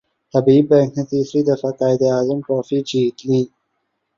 [0.33, 3.41] حبیب Bank نے تیسری مرتبہ قائد اعظم ٹرافی جیت لی